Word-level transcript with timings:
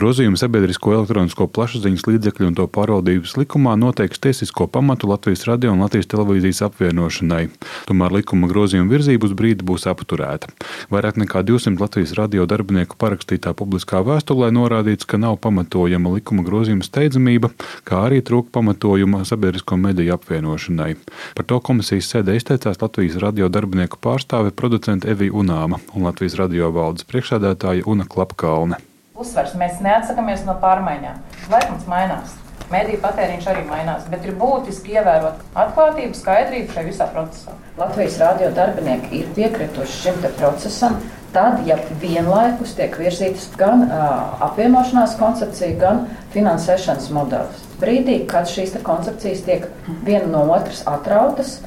Grozījumi 0.00 0.38
sabiedrisko 0.40 0.94
elektronisko 0.96 1.44
plašsaziņas 1.52 2.06
līdzekļu 2.08 2.46
un 2.48 2.54
to 2.56 2.64
pārvaldības 2.72 3.34
likumā 3.36 3.74
noteiks 3.76 4.22
tiesisko 4.24 4.64
pamatu 4.72 5.10
Latvijas 5.10 5.42
radio 5.44 5.74
un 5.74 5.82
Latvijas 5.84 6.08
televīzijas 6.08 6.62
apvienošanai. 6.70 7.42
Tomēr 7.90 8.14
likuma 8.16 8.48
grozījuma 8.48 8.88
virzība 8.88 9.28
uz 9.28 9.34
brīdi 9.36 9.66
būs 9.68 9.84
apturēta. 9.92 10.48
Vairāk 10.94 11.20
nekā 11.20 11.42
200 11.44 11.84
Latvijas 11.84 12.14
radio 12.16 12.48
darbinieku 12.48 12.96
parakstītā 12.96 13.52
publiskā 13.58 14.00
vēstulē 14.06 14.48
norādīts, 14.56 15.04
ka 15.04 15.20
nav 15.20 15.36
pamatojama 15.44 16.16
likuma 16.16 16.46
grozījuma 16.48 16.86
steidzamība, 16.86 17.52
kā 17.84 18.06
arī 18.08 18.24
trūka 18.24 18.54
pamatojuma 18.56 19.26
sabiedrisko 19.28 19.76
mediju 19.84 20.16
apvienošanai. 20.16 20.94
Par 21.36 21.44
to 21.44 21.60
komisijas 21.60 22.08
sēdē 22.14 22.40
izteicās 22.40 22.80
Latvijas 22.80 23.20
radio 23.20 23.52
darbinieku 23.52 24.00
pārstāve 24.00 24.56
producente 24.56 25.12
Evija 25.12 25.36
Unāma 25.44 25.82
un 25.92 26.08
Latvijas 26.08 26.40
radio 26.40 26.72
valdes 26.72 27.04
priekšsēdētāja 27.10 27.84
Una 27.84 28.08
Klapkalne 28.08 28.80
uzsvers. 29.22 29.56
Mēs 29.60 29.82
neatsakāmies 29.84 30.46
no 30.48 30.56
pārmaiņām. 30.62 31.20
Laikmets 31.52 31.90
mainās. 31.90 32.36
Mediju 32.70 33.00
patēriņš 33.02 33.46
arī 33.50 33.64
mainās, 33.66 34.04
bet 34.12 34.26
ir 34.26 34.36
būtiski 34.38 34.92
ievērot 34.94 35.40
atklātību, 35.58 36.14
skaidrību 36.14 36.70
šajā 36.70 36.86
visā 36.86 37.08
procesā. 37.10 37.54
Latvijas 37.80 38.20
radio 38.22 38.52
darbinieki 38.54 39.24
ir 39.24 39.32
piekrituši 39.34 39.96
šim 40.04 40.20
procesam, 40.38 41.00
tad, 41.34 41.64
ja 41.66 41.80
vienlaikus 42.02 42.76
tiek 42.78 42.94
virzītas 43.00 43.48
gan 43.58 43.88
uh, 43.88 44.04
apvienošanās 44.46 45.16
koncepcija, 45.18 45.80
gan 45.82 46.04
finansēšanas 46.34 47.10
modelis. 47.14 47.66
Brīdī, 47.82 48.20
kad 48.30 48.46
šīs 48.46 48.76
koncepcijas 48.86 49.42
tiek 49.48 49.66
viena 50.06 50.30
no 50.30 50.44
otras 50.54 50.84
atrautas, 50.86 51.58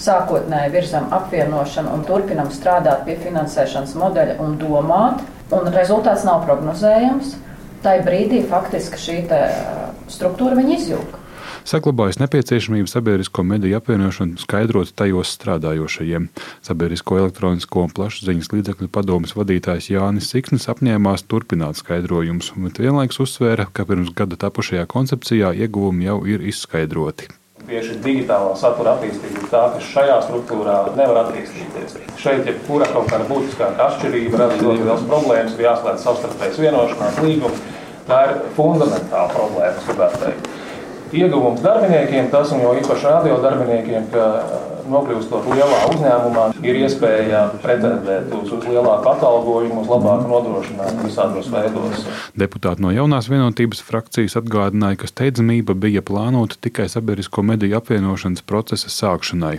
sākotnēji 0.00 0.72
virzam 0.74 1.08
apvienošanu 1.14 1.92
un 1.94 2.04
turpinam 2.08 2.50
strādāt 2.52 3.04
pie 3.06 3.16
finansēšanas 3.22 3.96
modeļa 3.98 4.38
un 4.42 4.56
domāt, 4.60 5.22
un 5.54 5.72
rezultāts 5.74 6.24
nav 6.26 6.44
prognozējams, 6.46 7.36
tai 7.84 8.00
brīdī 8.06 8.44
faktiski 8.48 9.00
šī 9.00 9.18
struktūra 10.10 10.64
izjūga. 10.64 11.20
Saglabājas 11.64 12.18
nepieciešamība 12.20 12.90
sabiedrisko 12.92 13.42
mediju 13.48 13.78
apvienošanu 13.78 14.36
skaidrot 14.42 14.90
tajos 14.92 15.30
strādājošajiem. 15.32 16.26
Sabiedrisko 16.66 17.22
elektronisko 17.22 17.86
un 17.86 17.94
plašsaziņas 17.96 18.50
līdzekļu 18.52 18.88
padomus 18.92 19.32
vadītājs 19.32 19.88
Jānis 19.94 20.28
Siksnis 20.28 20.68
apņēmās 20.68 21.24
turpināt 21.24 21.80
skaidrojumus, 21.80 22.50
bet 22.66 22.82
vienlaikus 22.84 23.22
uzsvēra, 23.24 23.70
ka 23.72 23.88
pirms 23.88 24.12
gada 24.12 24.36
tapušajā 24.44 24.84
koncepcijā 24.92 25.54
ieguvumi 25.64 26.10
jau 26.10 26.18
ir 26.28 26.44
izskaidroti. 26.44 27.32
Tieši 27.64 27.94
digitālā 28.04 28.50
satura 28.60 28.92
attīstība 28.98 29.40
ir 29.40 29.46
tā, 29.48 29.60
kas 29.72 29.86
šajā 29.88 30.18
struktūrā 30.26 30.74
nevar 30.98 31.22
attīstīties. 31.22 31.94
Šeit 32.20 32.44
jebkura 32.50 32.84
kaut 32.92 33.08
kāda 33.08 33.24
būtiskāka 33.30 33.86
atšķirība 33.86 34.42
rada 34.42 34.58
ļoti 34.60 34.84
liels 34.84 35.06
problēmas, 35.08 35.54
ir 35.56 35.64
jāslēdz 35.64 36.04
savstarpējas 36.04 36.60
vienošanās 36.60 37.22
līgumi. 37.24 37.62
Tā 38.04 38.20
ir 38.28 38.34
fundamentāla 38.58 39.32
problēma, 39.32 39.72
es 39.72 39.88
gribētu 39.88 40.20
teikt. 40.26 40.52
Ieguvums 41.14 41.64
darbiniekiem, 41.64 42.28
tas 42.34 42.52
un 42.52 42.60
jo 42.66 42.74
īpaši 42.82 43.08
radio 43.08 43.40
darbiniekiem, 43.40 44.10
ka 44.12 44.28
nokļūstot 44.90 45.48
lielā 45.50 45.78
uzņēmumā, 45.92 46.44
ir 46.64 46.78
iespēja 46.84 47.42
pretendēt 47.62 48.32
uz, 48.36 48.50
uz 48.54 48.66
lielāku 48.68 49.10
atalgojumu, 49.14 49.82
uz 49.82 49.90
labāku 49.90 50.28
nodrošinājumu 50.30 51.06
visādos 51.08 51.48
veidos. 51.52 52.04
Deputāti 52.38 52.84
no 52.84 52.92
jaunās 52.94 53.28
vienotības 53.30 53.82
frakcijas 53.86 54.36
atgādināja, 54.40 55.00
ka 55.00 55.10
steidzamība 55.10 55.76
bija 55.78 56.02
plānota 56.04 56.58
tikai 56.64 56.86
sabiedrisko 56.92 57.44
mediju 57.46 57.78
apvienošanas 57.78 58.44
procesa 58.46 58.92
sākšanai. 58.92 59.56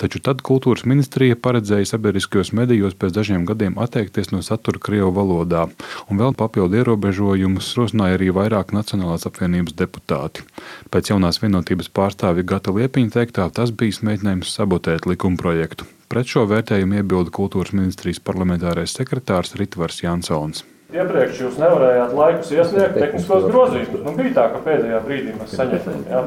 Taču 0.00 0.22
tad 0.24 0.42
kultūras 0.46 0.86
ministrija 0.88 1.38
paredzēja 1.38 1.92
sabiedriskajos 1.94 2.54
medijos 2.56 2.96
pēc 2.98 3.16
dažiem 3.18 3.46
gadiem 3.48 3.78
atteikties 3.82 4.32
no 4.34 4.42
satura 4.46 4.80
Krievu 4.82 5.10
valodā, 5.16 5.66
un 6.08 6.22
vēl 6.22 6.36
papildu 6.38 6.80
ierobežojumus 6.82 7.74
rosināja 7.78 8.18
arī 8.18 8.30
vairāk 8.34 8.74
Nacionālās 8.76 9.26
apvienības 9.28 9.74
deputāti. 9.78 10.44
Pēc 10.92 11.10
jaunās 11.12 11.40
vienotības 11.42 11.90
pārstāvja 11.94 12.46
Gata 12.46 12.72
Liepiņa 12.74 13.14
teiktā, 13.16 13.48
tas 13.54 13.72
bija 13.74 14.04
mēģinājums 14.06 14.52
sabotēt 14.54 14.67
sabotēt 14.68 15.06
likumprojektu. 15.08 15.86
Pret 16.08 16.28
šo 16.28 16.44
vērtējumu 16.48 17.00
iebilda 17.00 17.32
kultūras 17.32 17.72
ministrijas 17.72 18.20
parlamentārais 18.20 18.92
sekretārs 18.96 19.56
Ritvars 19.56 20.02
Jansons. 20.02 20.64
Iepriekš 20.88 21.40
jūs 21.42 21.56
nevarējāt 21.60 22.14
laikus 22.16 22.50
iesniegt 22.52 22.94
tehniskos 22.96 23.44
grozījumus. 23.48 24.04
Nu, 24.06 24.14
bija 24.16 24.32
tā, 24.38 24.44
ka 24.54 24.60
pēdējā 24.64 25.00
brīdī 25.04 25.34
mēs 25.36 25.52
saņēmām. 25.56 26.06
Ja? 26.08 26.22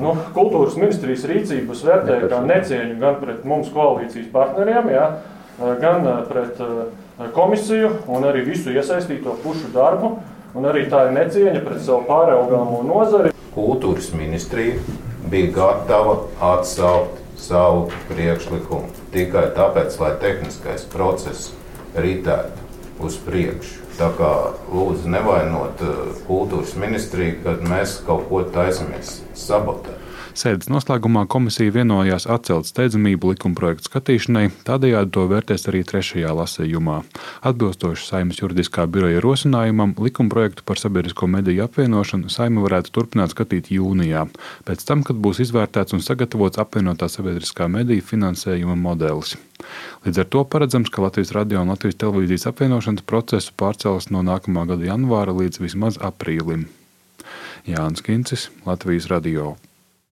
Nu, 0.00 0.14
kultūras 0.34 0.74
ministrijas 0.78 1.26
rīcības 1.30 1.84
vērtēja 1.86 2.30
kā 2.32 2.40
necieņu 2.46 2.96
gan 2.98 3.20
pret 3.22 3.44
mums 3.46 3.70
koalīcijas 3.74 4.32
partneriem, 4.34 4.90
ja? 4.90 5.04
gan 5.78 6.10
pret 6.26 6.58
komisiju 7.38 7.92
un 8.10 8.26
arī 8.26 8.42
visu 8.50 8.74
iesaistīto 8.74 9.38
pušu 9.44 9.70
darbu. 9.74 10.16
Un 10.58 10.66
arī 10.66 10.88
tā 10.90 11.04
ir 11.06 11.14
necieņa 11.14 11.62
pret 11.62 11.82
savu 11.84 12.02
pāraugāmo 12.08 12.82
nozari. 12.86 13.30
Kultūras 13.54 14.10
ministrija 14.16 14.80
bija 15.30 15.54
gatava 15.54 16.18
atsaukt 16.56 17.27
savu 17.38 17.88
priekšlikumu 18.10 18.90
tikai 19.14 19.48
tāpēc, 19.56 19.98
lai 20.02 20.14
tehniskais 20.22 20.86
process 20.92 21.52
ritētu 21.96 23.04
uz 23.04 23.18
priekšu. 23.24 23.86
Tā 23.98 24.12
kā 24.14 24.32
lūdzu 24.70 25.10
nevainot 25.10 25.80
uh, 25.82 25.94
kultūras 26.28 26.76
ministriju, 26.78 27.40
kad 27.46 27.64
mēs 27.66 27.96
kaut 28.06 28.28
ko 28.30 28.44
taisamies 28.54 29.18
sabotēt. 29.38 29.97
Sēdes 30.38 30.68
noslēgumā 30.70 31.24
komisija 31.26 31.72
vienojās 31.74 32.28
atcelt 32.30 32.68
steidzamību 32.68 33.32
likumprojektu 33.32 33.88
skatīšanai, 33.88 34.44
tādējādi 34.68 35.10
to 35.16 35.24
vērtēs 35.32 35.66
arī 35.66 35.80
trešajā 35.88 36.30
lasījumā. 36.38 37.00
Atbilstoši 37.50 38.06
Saimnes 38.06 38.38
juridiskā 38.38 38.84
biroja 38.86 39.18
rosinājumam, 39.24 39.96
likumprojektu 39.98 40.62
par 40.68 40.78
sabiedrisko 40.78 41.26
mediju 41.32 41.64
apvienošanu 41.66 42.30
Saima 42.30 42.62
varētu 42.62 42.94
turpināt 42.94 43.34
skatīt 43.34 43.72
jūnijā, 43.74 44.28
pēc 44.68 44.86
tam, 44.86 45.02
kad 45.02 45.18
būs 45.18 45.42
izvērtēts 45.42 45.98
un 45.98 46.06
sagatavots 46.06 46.62
apvienotā 46.62 47.10
sabiedriskā 47.10 47.66
mediju 47.74 48.06
finansējuma 48.06 48.78
modelis. 48.78 49.34
Līdz 50.06 50.22
ar 50.22 50.30
to 50.30 50.46
paredzams, 50.46 50.92
ka 50.94 51.02
Latvijas 51.02 51.34
radio 51.34 51.64
un 51.66 51.74
Latvijas 51.74 51.98
televīzijas 51.98 52.46
apvienošanas 52.52 53.08
procesu 53.10 53.56
pārcels 53.58 54.12
no 54.14 54.22
nākamā 54.22 54.68
gada 54.70 54.92
janvāra 54.92 55.34
līdz 55.34 55.64
vismaz 55.66 55.98
aprīlim. 55.98 56.68
Jānis 57.66 58.06
Kincis, 58.06 58.52
Latvijas 58.68 59.10
radio. 59.10 59.56